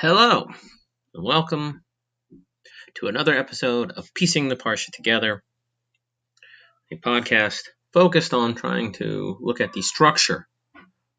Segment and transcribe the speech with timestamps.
[0.00, 0.46] Hello,
[1.12, 1.82] and welcome
[2.94, 5.42] to another episode of Piecing the Parsha Together,
[6.92, 7.62] a podcast
[7.92, 10.46] focused on trying to look at the structure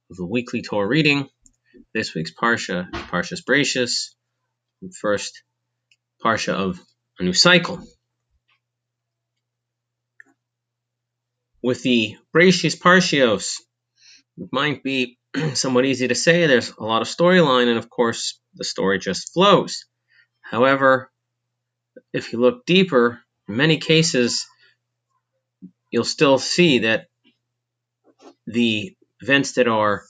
[0.10, 1.28] of the weekly Torah reading.
[1.94, 4.16] This week's Parsha Parshas Bereishis,
[4.82, 5.44] the first
[6.24, 6.80] Parsha of
[7.20, 7.86] a new cycle.
[11.62, 13.56] With the Bereishis Parshios,
[14.38, 15.19] it might be
[15.54, 16.48] somewhat easy to say.
[16.48, 19.86] There's a lot of storyline, and of course, the story just flows.
[20.42, 21.12] However,
[22.14, 24.46] if you look deeper, in many cases,
[25.92, 27.08] you'll still see that
[28.48, 30.04] the events that are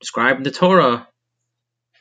[0.00, 1.08] described in the Torah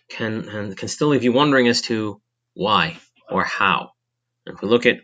[0.09, 2.21] can can still leave you wondering as to
[2.54, 2.98] why
[3.29, 3.91] or how.
[4.45, 4.99] If we look at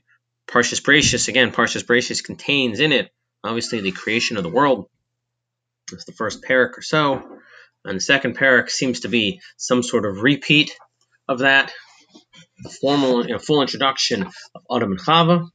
[0.47, 3.09] Parshas Bereishis again, Parshas Bereishis contains in it
[3.43, 4.89] obviously the creation of the world.
[5.91, 7.39] It's the first parak or so.
[7.85, 10.75] And the second parak seems to be some sort of repeat
[11.29, 11.71] of that,
[12.81, 15.47] formal, you know, full introduction of Adam and Chava.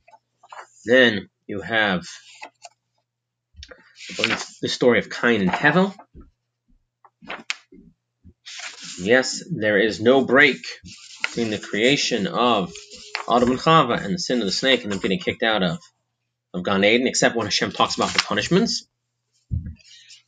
[0.84, 2.04] Then you have
[4.60, 5.94] the story of Cain and Hevel.
[8.98, 10.58] Yes, there is no break
[11.24, 12.72] between the creation of
[13.30, 15.78] Adam and Chava and the sin of the snake and them getting kicked out of,
[16.52, 18.86] of Gan Eden, except when Hashem talks about the punishments.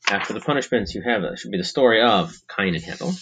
[0.08, 3.14] After the punishments, you have it should be the story of Cain and Hevel.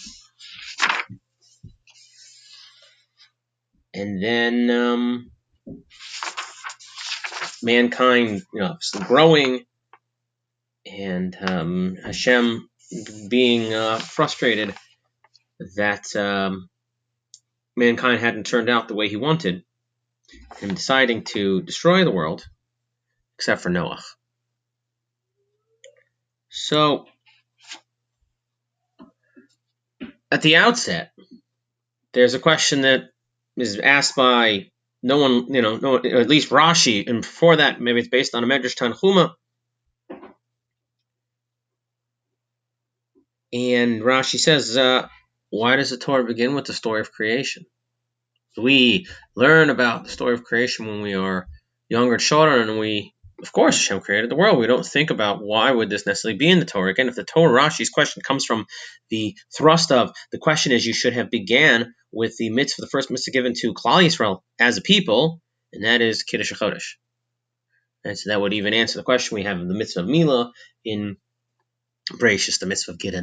[3.93, 5.31] And then um,
[7.61, 9.65] mankind, you know, growing,
[10.85, 12.69] and um, Hashem
[13.29, 14.75] being uh, frustrated
[15.75, 16.69] that um,
[17.75, 19.63] mankind hadn't turned out the way he wanted,
[20.61, 22.45] and deciding to destroy the world,
[23.37, 24.01] except for Noah.
[26.55, 27.07] So,
[30.31, 31.11] at the outset,
[32.13, 33.05] there's a question that
[33.57, 34.69] is asked by
[35.01, 38.43] no one, you know, no, at least Rashi, and before that, maybe it's based on
[38.43, 39.33] a Medrash Tanhuma.
[43.51, 45.07] And Rashi says, uh,
[45.49, 47.65] why does the Torah begin with the story of creation?
[48.55, 51.47] We learn about the story of creation when we are
[51.89, 53.12] younger children, and we
[53.43, 54.57] of course, Hashem created the world.
[54.57, 56.91] We don't think about why would this necessarily be in the Torah.
[56.91, 58.65] Again, if the Torah Rashi's question comes from
[59.09, 63.11] the thrust of the question is you should have began with the mitzvah, the first
[63.11, 65.41] mitzvah given to Klal Yisrael as a people,
[65.73, 66.93] and that is Kiddush HaChodesh.
[68.05, 70.53] And so that would even answer the question we have in the mitzvah of Mila
[70.85, 71.17] in
[72.13, 73.13] Bereishis, the mitzvah of Gid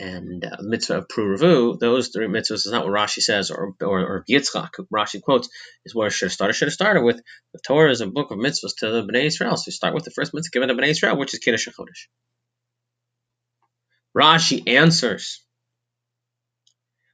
[0.00, 4.00] and uh, mitzvah of Pruruvu, those three mitzvahs is not what Rashi says, or or,
[4.00, 5.48] or Yitzchak, Rashi quotes,
[5.84, 6.54] is where should have started.
[6.54, 7.20] Should have started with
[7.52, 9.56] the Torah is a book of mitzvahs to the Bnei Israel.
[9.56, 12.08] So you start with the first mitzvah given to Bnei Israel, which is Kiddush HaChodesh.
[14.16, 15.44] Rashi answers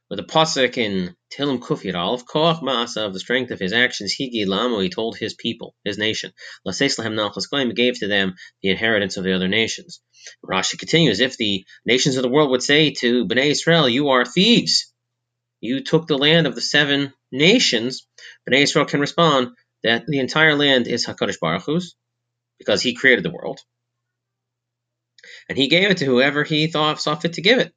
[0.09, 4.15] with a pasuk in Tehillim Kufiyat Aleph, Koach Ma'asa of the strength of his actions,
[4.19, 6.31] Higi Lamo, he told his people, his nation,
[6.65, 10.01] Laseis Lahem Nachlas Goyim, gave to them the inheritance of the other nations.
[10.45, 14.25] Rashi continues, if the nations of the world would say to Bnei Israel, you are
[14.25, 14.93] thieves,
[15.59, 18.07] you took the land of the seven nations,
[18.49, 19.49] Bnei Israel can respond
[19.83, 21.95] that the entire land is HaKadosh Baruch Hu's,
[22.59, 23.59] because he created the world.
[25.49, 27.73] And he gave it to whoever he thought saw fit to give it.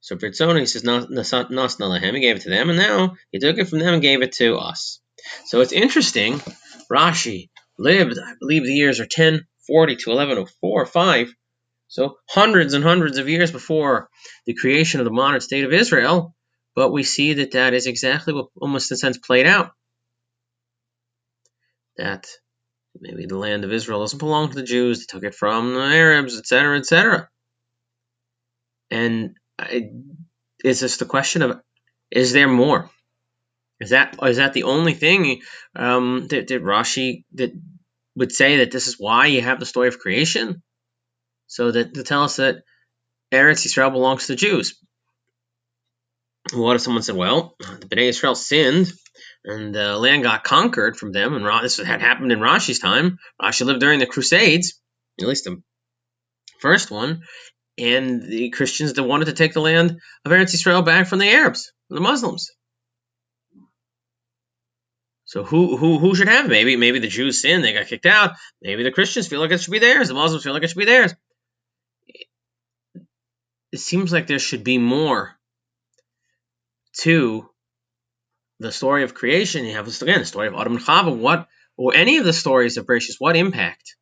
[0.00, 3.58] So Britzona, he says, Nas Nalahem, he gave it to them, and now he took
[3.58, 5.00] it from them and gave it to us.
[5.46, 6.40] So it's interesting.
[6.90, 11.34] Rashi lived, I believe the years are 1040 to 1104 or 5.
[11.88, 14.08] So hundreds and hundreds of years before
[14.46, 16.34] the creation of the modern state of Israel.
[16.74, 19.72] But we see that that is exactly what almost in a sense played out.
[21.96, 22.26] That
[22.98, 25.80] maybe the land of Israel doesn't belong to the Jews, they took it from the
[25.80, 27.28] Arabs, etc., etc.
[28.90, 29.36] And
[30.64, 31.60] is this the question of
[32.10, 32.90] is there more?
[33.80, 35.40] Is that is that the only thing
[35.74, 37.52] um, that, that Rashi that
[38.16, 40.62] would say that this is why you have the story of creation?
[41.46, 42.62] So that to tell us that
[43.32, 44.78] Eretz Yisrael belongs to the Jews.
[46.52, 48.92] What if someone said, well, the Bnei Israel sinned
[49.44, 53.18] and the land got conquered from them, and this had happened in Rashi's time.
[53.40, 54.80] Rashi lived during the Crusades,
[55.20, 55.62] at least the
[56.58, 57.22] first one,
[57.80, 61.30] and the Christians that wanted to take the land of Eretz Israel back from the
[61.30, 62.50] Arabs, the Muslims.
[65.24, 66.48] So who who who should have?
[66.48, 68.32] Maybe maybe the Jews sinned, they got kicked out.
[68.60, 70.08] Maybe the Christians feel like it should be theirs.
[70.08, 71.14] The Muslims feel like it should be theirs.
[73.72, 75.36] It seems like there should be more
[76.98, 77.48] to
[78.58, 79.64] the story of creation.
[79.64, 81.16] You have again the story of Adam and Chava.
[81.16, 83.96] What or any of the stories of Bereishis, what impact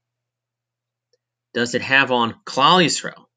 [1.54, 3.27] does it have on Klal Yisrael?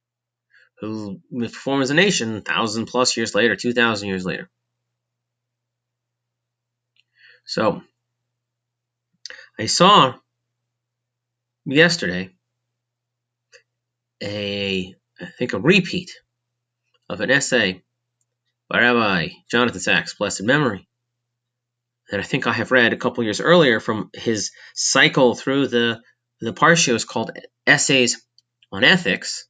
[0.81, 4.49] Who form as a nation thousand plus years later, two thousand years later.
[7.45, 7.81] So
[9.59, 10.15] I saw
[11.65, 12.31] yesterday
[14.23, 16.11] a I think a repeat
[17.09, 17.83] of an essay
[18.69, 20.87] by Rabbi Jonathan Sacks, blessed memory,
[22.09, 26.01] that I think I have read a couple years earlier from his cycle through the
[26.39, 27.37] the parshios called
[27.67, 28.25] Essays
[28.71, 29.45] on Ethics.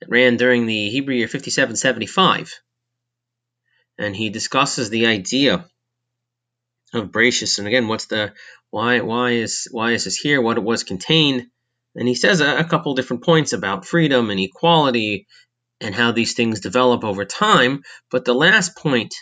[0.00, 2.54] It ran during the Hebrew year 5775,
[3.98, 5.66] and he discusses the idea
[6.94, 8.32] of Bereshis, and again, what's the
[8.70, 10.40] why why is why is this here?
[10.40, 11.48] What it was contained,
[11.94, 15.26] and he says a, a couple different points about freedom and equality
[15.80, 17.82] and how these things develop over time.
[18.10, 19.14] But the last point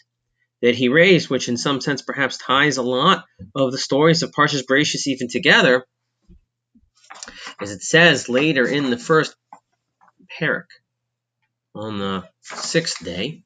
[0.63, 4.33] that he raised, which in some sense perhaps ties a lot of the stories of
[4.33, 5.85] Parshas Bereshis even together,
[7.61, 9.35] as it says later in the first
[10.41, 10.67] parak
[11.75, 13.43] on the sixth day.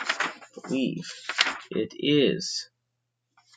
[0.00, 1.10] I believe
[1.70, 2.68] it is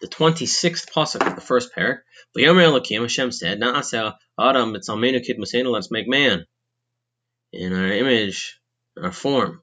[0.02, 2.00] the 26th pasuk of the first parak.
[2.38, 5.38] V'yomer Elokim, Hashem said, Na'asa Adam b'tzalmenu kid
[5.68, 6.46] let's make man
[7.52, 8.60] in our image,
[9.02, 9.62] our form.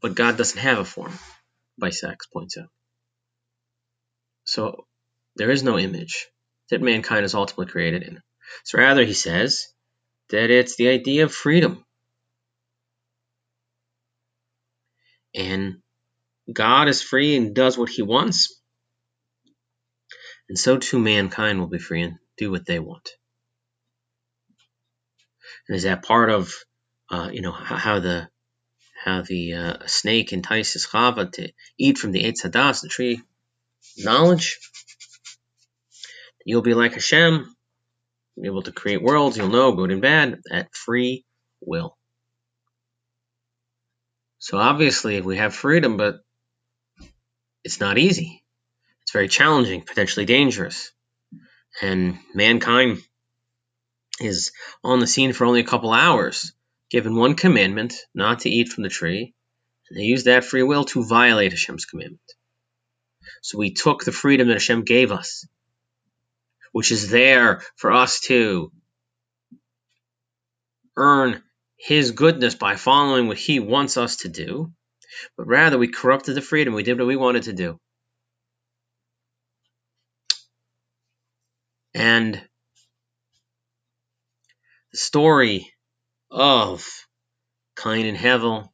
[0.00, 1.12] But God doesn't have a form,
[1.90, 2.68] Sacks points out.
[4.44, 4.86] So
[5.36, 6.28] there is no image
[6.70, 8.22] that mankind is ultimately created in.
[8.64, 9.66] So rather, he says
[10.30, 11.84] that it's the idea of freedom.
[15.34, 15.76] And
[16.52, 18.60] God is free and does what he wants.
[20.48, 23.08] And so too mankind will be free and do what they want.
[25.68, 26.52] And is that part of,
[27.10, 28.28] uh, you know, how the
[29.04, 33.22] how the uh, snake entices Chava to eat from the Eitz Hadas, the tree
[33.96, 34.58] knowledge?
[36.44, 37.54] You'll be like Hashem,
[38.42, 39.36] be able to create worlds.
[39.36, 41.24] You'll know good and bad at free
[41.60, 41.96] will.
[44.38, 46.20] So obviously, we have freedom, but
[47.62, 48.42] it's not easy.
[49.02, 50.92] It's very challenging, potentially dangerous.
[51.82, 53.02] And mankind
[54.20, 54.52] is
[54.82, 56.52] on the scene for only a couple hours,
[56.90, 59.34] given one commandment not to eat from the tree,
[59.88, 62.20] and they use that free will to violate Hashem's commandment.
[63.42, 65.46] So we took the freedom that Hashem gave us,
[66.72, 68.72] which is there for us to
[70.96, 71.42] earn
[71.76, 74.72] His goodness by following what He wants us to do,
[75.36, 76.74] but rather we corrupted the freedom.
[76.74, 77.78] We did what we wanted to do.
[81.94, 82.40] And
[84.92, 85.72] the story
[86.30, 86.86] of
[87.76, 88.68] Cain and Hevel.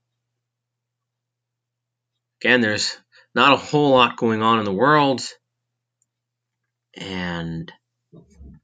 [2.43, 2.97] Again, there's
[3.35, 5.23] not a whole lot going on in the world,
[6.97, 7.73] and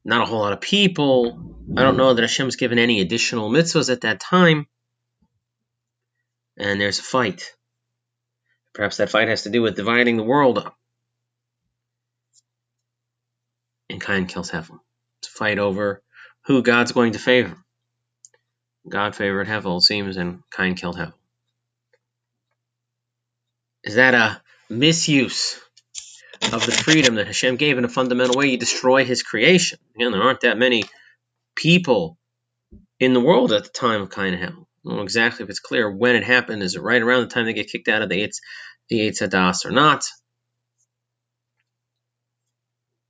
[0.05, 1.55] not a whole lot of people.
[1.77, 4.67] I don't know that Hashem's given any additional mitzvahs at that time.
[6.57, 7.53] And there's a fight.
[8.75, 10.77] Perhaps that fight has to do with dividing the world up.
[13.89, 14.81] And Cain kills Hevel.
[15.21, 16.03] It's a fight over
[16.47, 17.57] who God's going to favor.
[18.89, 21.13] God favored Hevel, seems, and Cain killed Hevel.
[23.85, 25.61] Is that a misuse
[26.53, 28.47] of the freedom that Hashem gave in a fundamental way?
[28.47, 29.79] You destroy his creation.
[29.95, 30.85] Again, there aren't that many
[31.57, 32.19] people
[32.99, 34.67] in the world at the time of Cain and Hevel.
[34.85, 36.63] I don't know exactly if it's clear when it happened.
[36.63, 38.39] Is it right around the time they get kicked out of the Eitz,
[38.89, 40.05] the Eitz or not?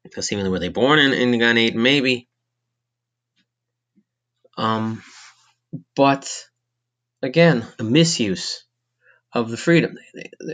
[0.05, 1.83] Because seemingly were they born in, in Gan Eden?
[1.83, 2.29] Maybe.
[4.59, 5.03] Um,
[5.97, 6.31] but
[7.23, 8.65] again, a misuse
[9.33, 9.97] of the freedom.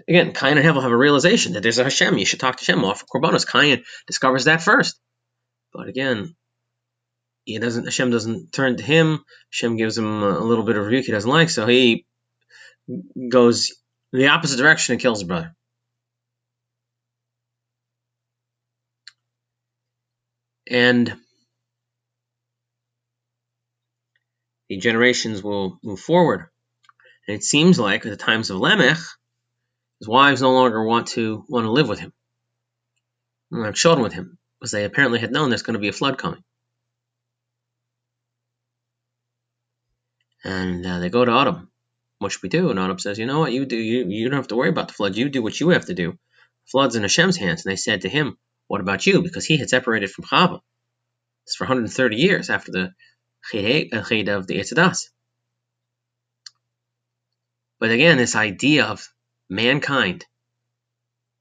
[0.08, 2.18] Again, Cain and Hevel have a realization that there's a Hashem.
[2.18, 2.84] You should talk to Hashem.
[2.84, 3.50] Offer korbanos.
[3.50, 4.98] Cain discovers that first.
[5.72, 6.36] But again,
[7.44, 7.84] he doesn't.
[7.84, 9.24] Hashem doesn't turn to him.
[9.52, 12.06] Hashem gives him a little bit of rebuke he doesn't like, so he
[13.30, 13.74] goes
[14.12, 15.54] the opposite direction and kills his brother.
[20.70, 21.14] And
[24.68, 26.46] the generations will move forward.
[27.28, 28.96] And it seems like at the times of Lamech,
[29.98, 32.12] his wives no longer want to want to live with him,
[33.52, 35.92] and have children with him, because they apparently had known there's going to be a
[35.92, 36.42] flood coming.
[40.42, 41.70] And uh, they go to Adam.
[42.18, 42.70] What should we do?
[42.70, 43.52] And Adam says, You know what?
[43.52, 43.76] You do.
[43.76, 45.16] You, you don't have to worry about the flood.
[45.16, 46.18] You do what you have to do.
[46.70, 47.64] Flood's in Hashem's hands.
[47.64, 49.20] And they said to him, What about you?
[49.22, 50.60] Because he had separated from Chava.
[51.44, 52.94] It's for 130 years after the
[53.52, 55.08] Cheda of the Eitz Hadas.
[57.80, 59.08] But again, this idea of
[59.48, 60.26] mankind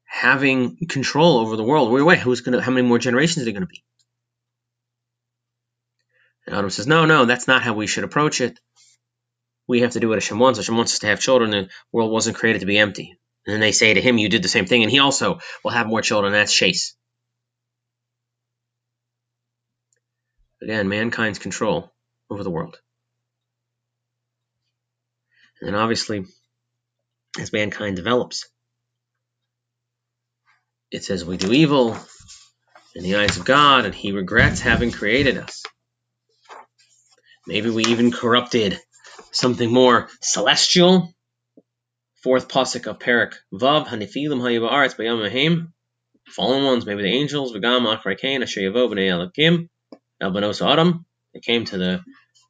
[0.05, 1.91] having control over the world.
[1.91, 2.61] Wait, wait, who's gonna?
[2.61, 3.83] How many more generations are there going to be?
[6.45, 8.57] And Adam says, no, no, that's not how we should approach it.
[9.67, 10.59] We have to do what Hashem wants.
[10.59, 11.51] Hashem wants us to have children.
[11.51, 13.19] The world wasn't created to be empty.
[13.45, 15.71] And then they say to him, you did the same thing, and he also will
[15.71, 16.31] have more children.
[16.31, 16.95] That's Chase.
[20.61, 21.93] Again, mankind's control
[22.29, 22.79] over the world.
[25.61, 26.25] And obviously,
[27.39, 28.47] as mankind develops,
[30.91, 31.97] it says we do evil
[32.95, 35.63] in the eyes of God, and he regrets having created us.
[37.45, 38.79] Maybe we even corrupted
[39.31, 41.13] something more celestial.
[42.23, 45.73] Fourth pasuk of Perak Vav Hanifilim Hayavaretz Bayam Mahim.
[46.27, 49.69] Fallen ones, maybe the angels, Vagam Asher Yavo B'nei Elokim,
[50.21, 51.05] Elbanos Adam.
[51.33, 52.01] They came to the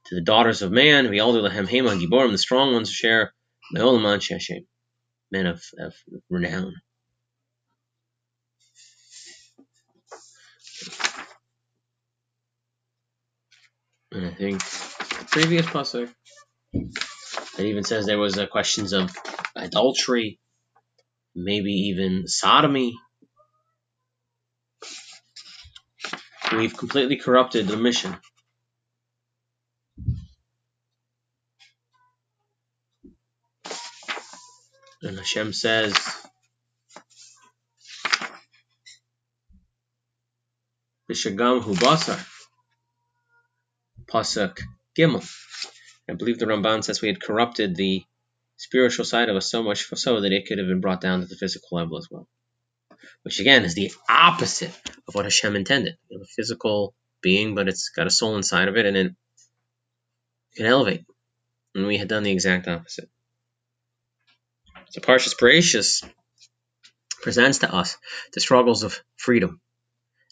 [0.07, 3.33] to the daughters of man, Vialdu Lahem Hema Giborim, the strong ones, share
[3.75, 4.65] Meolaman Sheshem,
[5.31, 5.93] men of, of
[6.29, 6.73] renown.
[14.11, 16.09] And I think the previous pasuk
[16.73, 19.11] it even says there was uh, questions of
[19.55, 20.39] adultery,
[21.35, 22.93] maybe even sodomy.
[26.53, 28.15] We've completely corrupted the mission.
[35.01, 35.93] And Hashem says,
[41.09, 42.25] Bishagam Hubasar.
[44.07, 44.59] Pasuk
[44.97, 45.29] Gimel.
[46.09, 48.03] I believe the Ramban says we had corrupted the
[48.55, 51.27] spiritual side of us so much so that it could have been brought down to
[51.27, 52.27] the physical level as well.
[53.23, 54.73] Which again is the opposite
[55.07, 55.97] of what Hashem intended.
[56.09, 59.15] You a physical being, but it's got a soul inside of it, and it
[60.55, 61.05] can elevate.
[61.75, 63.09] And we had done the exact opposite.
[64.91, 66.09] So Parshas Bereshis
[67.21, 67.97] presents to us
[68.33, 69.59] the struggles of freedom.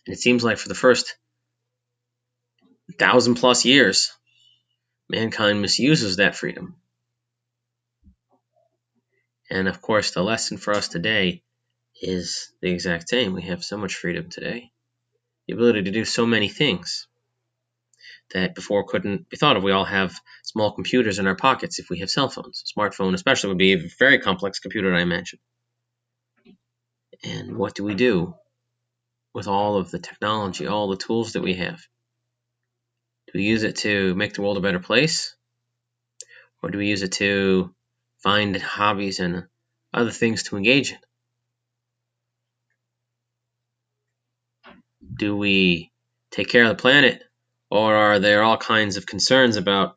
[0.05, 1.15] And it seems like for the first
[2.97, 4.11] thousand plus years,
[5.09, 6.75] mankind misuses that freedom.
[9.49, 11.43] And of course, the lesson for us today
[12.01, 13.33] is the exact same.
[13.33, 14.71] We have so much freedom today,
[15.47, 17.07] the ability to do so many things
[18.33, 19.63] that before couldn't be thought of.
[19.63, 22.63] We all have small computers in our pockets if we have cell phones.
[22.77, 25.39] Smartphone, especially, would be a very complex computer, I imagine.
[27.23, 28.35] And what do we do
[29.33, 31.79] with all of the technology, all the tools that we have?
[33.27, 35.35] Do we use it to make the world a better place?
[36.61, 37.73] Or do we use it to
[38.23, 39.47] find hobbies and
[39.93, 40.97] other things to engage in?
[45.17, 45.91] Do we
[46.31, 47.23] take care of the planet?
[47.69, 49.95] Or are there all kinds of concerns about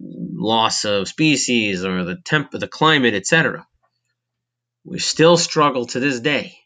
[0.00, 3.66] loss of species or the temp the climate, etc.?
[4.84, 6.56] We still struggle to this day.